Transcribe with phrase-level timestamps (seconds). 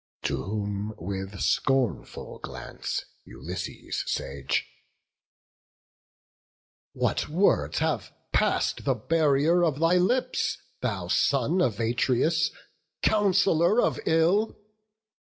[0.23, 4.65] To whom, with scornful glance, Ulysses sage:
[6.93, 12.49] "What words have pass'd the barrier of thy lips, Thou son of Atreus?
[13.03, 14.57] counsellor of ill!